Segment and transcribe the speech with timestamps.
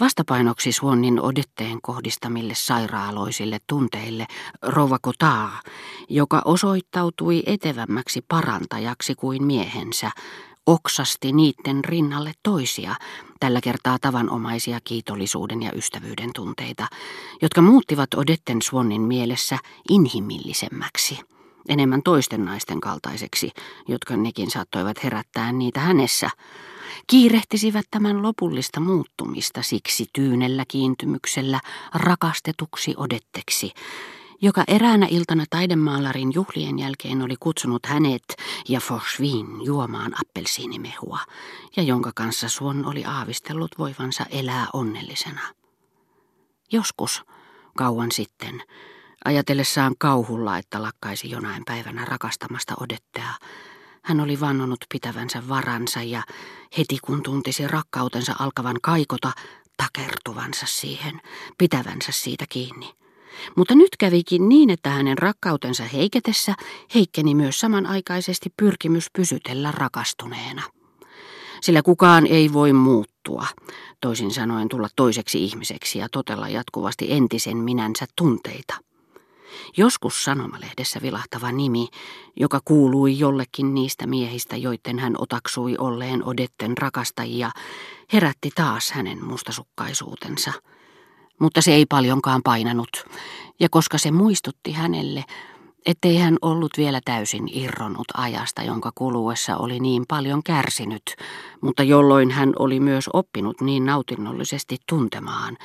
[0.00, 4.26] Vastapainoksi Suonnin Odetteen kohdistamille sairaaloisille tunteille
[4.62, 5.52] Rova Cotard,
[6.08, 10.10] joka osoittautui etevämmäksi parantajaksi kuin miehensä,
[10.66, 12.94] oksasti niiden rinnalle toisia,
[13.40, 16.86] tällä kertaa tavanomaisia kiitollisuuden ja ystävyyden tunteita,
[17.42, 19.58] jotka muuttivat Odetten Suonnin mielessä
[19.90, 21.20] inhimillisemmäksi,
[21.68, 23.50] enemmän toisten naisten kaltaiseksi,
[23.88, 26.30] jotka nekin saattoivat herättää niitä hänessä,
[27.06, 31.60] kiirehtisivät tämän lopullista muuttumista siksi tyynellä kiintymyksellä
[31.94, 33.72] rakastetuksi odetteksi,
[34.42, 38.22] joka eräänä iltana taidemaalarin juhlien jälkeen oli kutsunut hänet
[38.68, 41.18] ja Forsvin juomaan appelsiinimehua,
[41.76, 45.40] ja jonka kanssa Suon oli aavistellut voivansa elää onnellisena.
[46.72, 47.22] Joskus,
[47.76, 48.62] kauan sitten,
[49.24, 53.34] ajatellessaan kauhulla, että lakkaisi jonain päivänä rakastamasta odettea,
[54.06, 56.22] hän oli vannonut pitävänsä varansa ja
[56.78, 59.32] heti kun tuntisi rakkautensa alkavan kaikota,
[59.76, 61.20] takertuvansa siihen,
[61.58, 62.92] pitävänsä siitä kiinni.
[63.56, 66.54] Mutta nyt kävikin niin, että hänen rakkautensa heiketessä
[66.94, 70.62] heikkeni myös samanaikaisesti pyrkimys pysytellä rakastuneena.
[71.60, 73.46] Sillä kukaan ei voi muuttua,
[74.00, 78.74] toisin sanoen tulla toiseksi ihmiseksi ja totella jatkuvasti entisen minänsä tunteita.
[79.76, 81.88] Joskus sanomalehdessä vilahtava nimi,
[82.36, 87.50] joka kuului jollekin niistä miehistä, joiden hän otaksui olleen Odetten rakastajia,
[88.12, 90.52] herätti taas hänen mustasukkaisuutensa.
[91.40, 93.04] Mutta se ei paljonkaan painanut,
[93.60, 95.24] ja koska se muistutti hänelle,
[95.86, 101.02] ettei hän ollut vielä täysin irronnut ajasta, jonka kuluessa oli niin paljon kärsinyt,
[101.60, 105.56] mutta jolloin hän oli myös oppinut niin nautinnollisesti tuntemaan,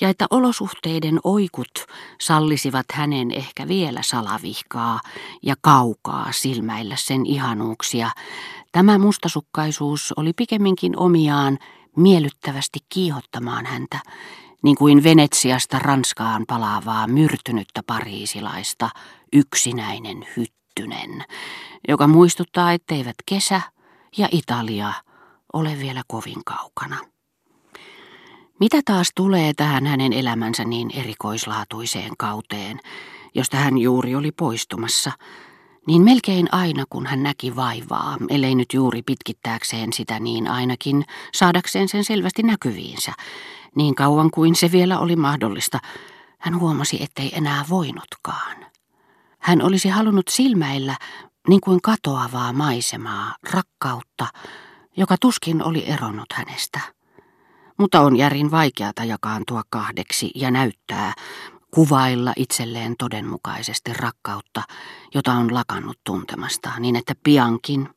[0.00, 1.86] ja että olosuhteiden oikut
[2.20, 5.00] sallisivat hänen ehkä vielä salavihkaa
[5.42, 8.10] ja kaukaa silmäillä sen ihanuuksia.
[8.72, 11.58] Tämä mustasukkaisuus oli pikemminkin omiaan
[11.96, 13.98] miellyttävästi kiihottamaan häntä,
[14.62, 18.90] niin kuin Venetsiasta Ranskaan palaavaa myrtynyttä pariisilaista
[19.32, 21.24] yksinäinen hyttynen,
[21.88, 23.60] joka muistuttaa, etteivät kesä
[24.18, 24.92] ja Italia
[25.52, 27.15] ole vielä kovin kaukana.
[28.60, 32.80] Mitä taas tulee tähän hänen elämänsä niin erikoislaatuiseen kauteen,
[33.34, 35.12] josta hän juuri oli poistumassa,
[35.86, 41.88] niin melkein aina kun hän näki vaivaa, ellei nyt juuri pitkittääkseen sitä niin ainakin saadakseen
[41.88, 43.12] sen selvästi näkyviinsä,
[43.74, 45.78] niin kauan kuin se vielä oli mahdollista,
[46.38, 48.66] hän huomasi, ettei enää voinutkaan.
[49.38, 50.96] Hän olisi halunnut silmäillä
[51.48, 54.26] niin kuin katoavaa maisemaa, rakkautta,
[54.96, 56.95] joka tuskin oli eronnut hänestä.
[57.78, 61.12] Mutta on järin vaikeata jakaantua kahdeksi ja näyttää,
[61.70, 64.62] kuvailla itselleen todenmukaisesti rakkautta,
[65.14, 67.88] jota on lakannut tuntemasta, niin että piankin,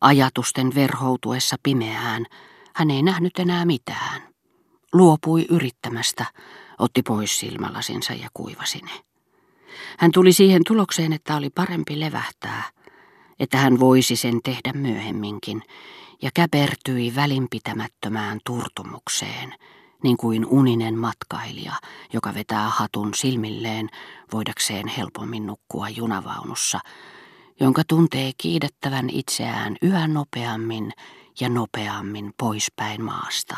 [0.00, 2.26] ajatusten verhoutuessa pimeään,
[2.74, 4.22] hän ei nähnyt enää mitään.
[4.92, 6.24] Luopui yrittämästä,
[6.78, 8.90] otti pois silmälasinsa ja kuivasi ne.
[9.98, 12.62] Hän tuli siihen tulokseen, että oli parempi levähtää,
[13.40, 15.62] että hän voisi sen tehdä myöhemminkin,
[16.22, 19.54] ja käpertyi välinpitämättömään turtumukseen,
[20.02, 21.72] niin kuin uninen matkailija,
[22.12, 23.88] joka vetää hatun silmilleen
[24.32, 26.80] voidakseen helpommin nukkua junavaunussa,
[27.60, 30.92] jonka tuntee kiidettävän itseään yhä nopeammin
[31.40, 33.56] ja nopeammin poispäin maasta,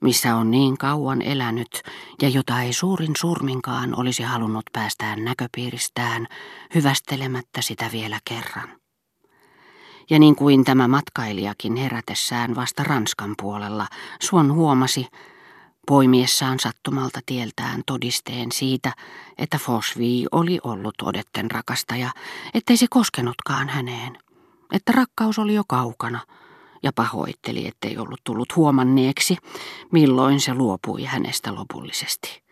[0.00, 1.82] missä on niin kauan elänyt
[2.22, 6.26] ja jota ei suurin surminkaan olisi halunnut päästään näköpiiristään,
[6.74, 8.81] hyvästelemättä sitä vielä kerran.
[10.10, 13.86] Ja niin kuin tämä matkailijakin herätessään vasta Ranskan puolella,
[14.20, 15.06] Suon huomasi,
[15.86, 18.92] poimiessaan sattumalta tieltään todisteen siitä,
[19.38, 22.10] että Fosvi oli ollut Odetten rakastaja,
[22.54, 24.18] ettei se koskenutkaan häneen,
[24.72, 26.20] että rakkaus oli jo kaukana,
[26.82, 29.36] ja pahoitteli, ettei ollut tullut huomanneeksi,
[29.92, 32.42] milloin se luopui hänestä lopullisesti.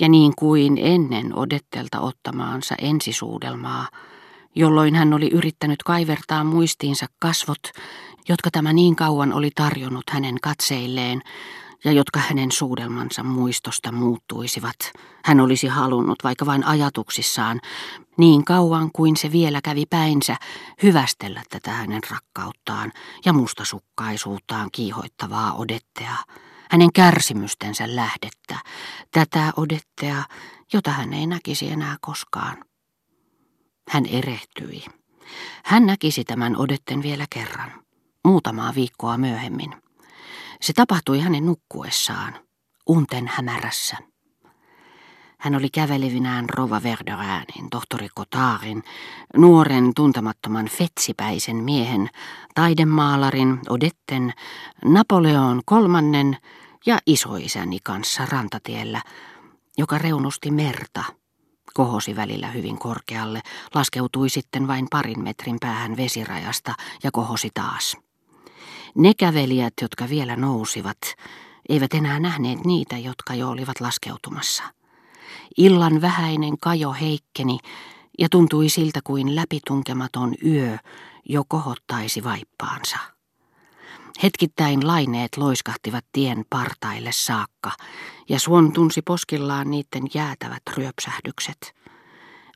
[0.00, 3.88] Ja niin kuin ennen Odettelta ottamaansa ensisuudelmaa,
[4.56, 7.62] jolloin hän oli yrittänyt kaivertaa muistiinsa kasvot,
[8.28, 11.22] jotka tämä niin kauan oli tarjonnut hänen katseilleen
[11.84, 14.76] ja jotka hänen suudelmansa muistosta muuttuisivat.
[15.24, 17.60] Hän olisi halunnut, vaikka vain ajatuksissaan,
[18.16, 20.36] niin kauan kuin se vielä kävi päinsä,
[20.82, 22.92] hyvästellä tätä hänen rakkauttaan
[23.24, 26.16] ja mustasukkaisuuttaan kiihoittavaa odettea,
[26.70, 28.58] hänen kärsimystensä lähdettä,
[29.10, 30.24] tätä odettea,
[30.72, 32.56] jota hän ei näkisi enää koskaan.
[33.88, 34.84] Hän erehtyi.
[35.64, 37.72] Hän näkisi tämän odetten vielä kerran,
[38.24, 39.74] muutamaa viikkoa myöhemmin.
[40.60, 42.34] Se tapahtui hänen nukkuessaan,
[42.86, 43.96] unten hämärässä.
[45.38, 48.82] Hän oli kävelevinään Rova Verderäänin, tohtori Kotaarin,
[49.36, 52.10] nuoren tuntemattoman fetsipäisen miehen,
[52.54, 54.32] taidemaalarin, Odetten,
[54.84, 56.36] Napoleon kolmannen
[56.86, 59.02] ja isoisäni kanssa rantatiellä,
[59.78, 61.04] joka reunusti merta,
[61.74, 63.40] kohosi välillä hyvin korkealle,
[63.74, 67.96] laskeutui sitten vain parin metrin päähän vesirajasta ja kohosi taas.
[68.94, 70.98] Ne kävelijät, jotka vielä nousivat,
[71.68, 74.62] eivät enää nähneet niitä, jotka jo olivat laskeutumassa.
[75.56, 77.58] Illan vähäinen kajo heikkeni
[78.18, 80.78] ja tuntui siltä kuin läpitunkematon yö
[81.28, 82.96] jo kohottaisi vaippaansa.
[84.22, 87.72] Hetkittäin laineet loiskahtivat tien partaille saakka,
[88.28, 91.74] ja Suon tunsi poskillaan niiden jäätävät ryöpsähdykset.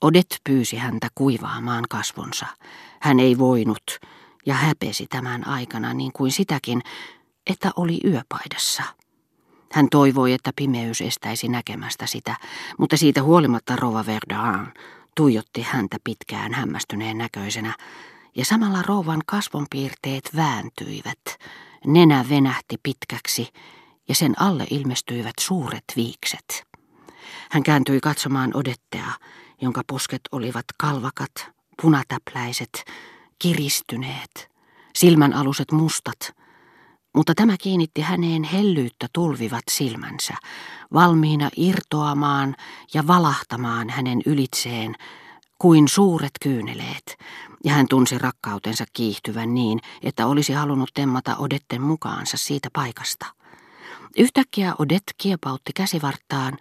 [0.00, 2.46] Odet pyysi häntä kuivaamaan kasvonsa.
[3.00, 3.98] Hän ei voinut,
[4.46, 6.82] ja häpesi tämän aikana niin kuin sitäkin,
[7.46, 8.82] että oli yöpaidassa.
[9.72, 12.36] Hän toivoi, että pimeys estäisi näkemästä sitä,
[12.78, 14.72] mutta siitä huolimatta Rova Verdaan
[15.16, 17.74] tuijotti häntä pitkään hämmästyneen näköisenä,
[18.36, 21.20] ja samalla rouvan kasvonpiirteet vääntyivät,
[21.86, 23.48] nenä venähti pitkäksi,
[24.08, 26.64] ja sen alle ilmestyivät suuret viikset.
[27.50, 29.06] Hän kääntyi katsomaan odettea,
[29.60, 31.32] jonka posket olivat kalvakat,
[31.82, 32.84] punatäpläiset,
[33.38, 34.50] kiristyneet,
[34.94, 36.36] silmän aluset mustat,
[37.14, 40.34] mutta tämä kiinnitti häneen hellyyttä tulvivat silmänsä,
[40.92, 42.56] valmiina irtoamaan
[42.94, 44.94] ja valahtamaan hänen ylitseen
[45.58, 47.18] kuin suuret kyyneleet,
[47.64, 53.35] ja hän tunsi rakkautensa kiihtyvän niin, että olisi halunnut temmata Odetten mukaansa siitä paikasta.
[54.18, 56.58] Yhtäkkiä Odet kiepautti käsivarttaan,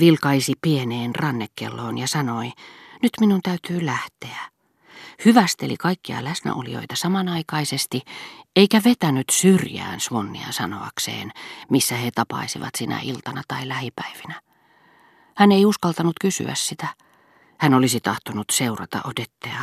[0.00, 2.52] vilkaisi pieneen rannekelloon ja sanoi,
[3.02, 4.38] nyt minun täytyy lähteä
[5.24, 8.02] hyvästeli kaikkia läsnäolijoita samanaikaisesti,
[8.56, 11.32] eikä vetänyt syrjään Swannia sanoakseen,
[11.70, 14.40] missä he tapaisivat sinä iltana tai lähipäivinä.
[15.36, 16.86] Hän ei uskaltanut kysyä sitä.
[17.58, 19.62] Hän olisi tahtonut seurata Odettea,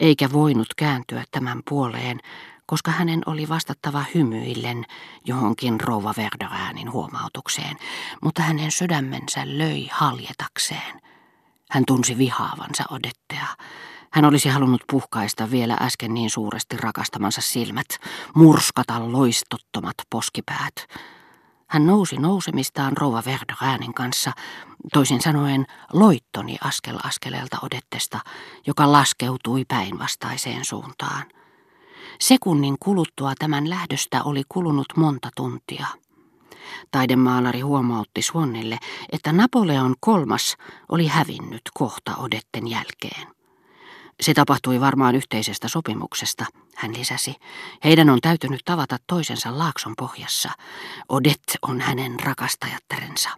[0.00, 2.20] eikä voinut kääntyä tämän puoleen,
[2.66, 4.84] koska hänen oli vastattava hymyillen
[5.24, 7.76] johonkin rouva Verderäänin huomautukseen,
[8.22, 11.00] mutta hänen sydämensä löi haljetakseen.
[11.70, 13.46] Hän tunsi vihaavansa Odettea.
[14.12, 17.86] Hän olisi halunnut puhkaista vielä äsken niin suuresti rakastamansa silmät,
[18.34, 20.74] murskata loistottomat poskipäät.
[21.68, 24.32] Hän nousi nousemistaan rouva Verdräänin kanssa,
[24.92, 28.20] toisin sanoen loittoni askel askeleelta odettesta,
[28.66, 31.24] joka laskeutui päinvastaiseen suuntaan.
[32.20, 35.86] Sekunnin kuluttua tämän lähdöstä oli kulunut monta tuntia.
[36.90, 38.78] Taidemaalari huomautti Suonnille,
[39.12, 40.56] että Napoleon kolmas
[40.88, 43.34] oli hävinnyt kohta Odetten jälkeen.
[44.20, 46.44] Se tapahtui varmaan yhteisestä sopimuksesta,
[46.76, 47.34] hän lisäsi.
[47.84, 50.50] Heidän on täytynyt tavata toisensa laakson pohjassa.
[51.08, 53.30] Odet on hänen rakastajattarensa.